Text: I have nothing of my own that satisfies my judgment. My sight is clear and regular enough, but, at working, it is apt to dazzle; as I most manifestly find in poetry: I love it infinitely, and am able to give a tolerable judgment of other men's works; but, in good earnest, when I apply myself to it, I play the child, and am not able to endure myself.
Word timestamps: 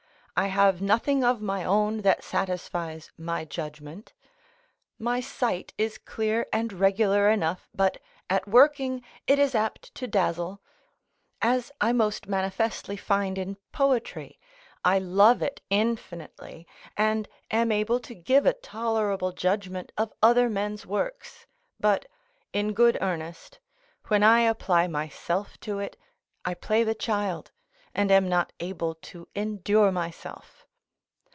I 0.33 0.47
have 0.47 0.81
nothing 0.81 1.23
of 1.23 1.39
my 1.39 1.63
own 1.63 2.01
that 2.01 2.23
satisfies 2.23 3.11
my 3.15 3.45
judgment. 3.45 4.11
My 4.97 5.19
sight 5.19 5.71
is 5.77 5.99
clear 5.99 6.47
and 6.51 6.73
regular 6.73 7.29
enough, 7.29 7.69
but, 7.75 8.01
at 8.27 8.47
working, 8.47 9.03
it 9.27 9.37
is 9.37 9.53
apt 9.53 9.93
to 9.93 10.07
dazzle; 10.07 10.59
as 11.43 11.71
I 11.79 11.93
most 11.93 12.27
manifestly 12.27 12.97
find 12.97 13.37
in 13.37 13.57
poetry: 13.71 14.39
I 14.83 14.97
love 14.97 15.43
it 15.43 15.61
infinitely, 15.69 16.65
and 16.97 17.27
am 17.51 17.71
able 17.71 17.99
to 17.99 18.15
give 18.15 18.47
a 18.47 18.53
tolerable 18.53 19.33
judgment 19.33 19.91
of 19.95 20.11
other 20.23 20.49
men's 20.49 20.87
works; 20.87 21.45
but, 21.79 22.07
in 22.51 22.73
good 22.73 22.97
earnest, 22.99 23.59
when 24.07 24.23
I 24.23 24.39
apply 24.41 24.87
myself 24.87 25.59
to 25.59 25.77
it, 25.77 25.97
I 26.43 26.55
play 26.55 26.83
the 26.83 26.95
child, 26.95 27.51
and 27.93 28.09
am 28.09 28.29
not 28.29 28.53
able 28.61 28.95
to 28.95 29.27
endure 29.35 29.91
myself. 29.91 30.65